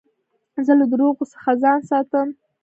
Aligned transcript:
زه 0.65 0.73
له 0.79 0.85
درواغو 0.91 1.29
څخه 1.33 1.51
ځان 1.61 1.79
ساتم. 1.89 2.27